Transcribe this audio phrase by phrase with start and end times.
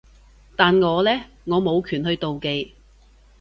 [0.55, 1.11] 但我呢？
[1.43, 2.73] 我冇權去妒忌